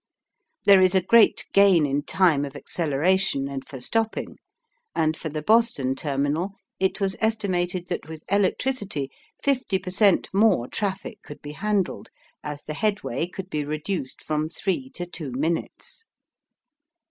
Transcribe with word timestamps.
There 0.65 0.81
is 0.81 0.95
a 0.95 1.01
great 1.03 1.45
gain 1.53 1.85
in 1.85 2.01
time 2.01 2.43
of 2.43 2.55
acceleration 2.55 3.47
and 3.47 3.63
for 3.63 3.79
stopping, 3.79 4.37
and 4.95 5.15
for 5.15 5.29
the 5.29 5.43
Boston 5.43 5.93
terminal 5.93 6.53
it 6.79 6.99
was 6.99 7.15
estimated 7.19 7.87
that 7.89 8.09
with 8.09 8.23
electricity 8.27 9.11
50 9.43 9.77
per 9.77 9.91
cent, 9.91 10.27
more 10.33 10.67
traffic 10.67 11.21
could 11.21 11.39
be 11.43 11.51
handled, 11.51 12.09
as 12.43 12.63
the 12.63 12.73
headway 12.73 13.27
could 13.27 13.51
be 13.51 13.63
reduced 13.63 14.23
from 14.23 14.49
three 14.49 14.89
to 14.95 15.05
two 15.05 15.33
minutes. 15.33 16.03